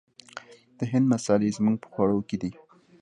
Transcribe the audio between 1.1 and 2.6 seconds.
مسالې زموږ په خوړو کې دي.